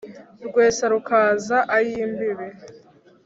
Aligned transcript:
Rwesa 0.47 0.85
rukaza 0.93 1.57
ay' 1.75 1.95
imbibi 2.05 2.47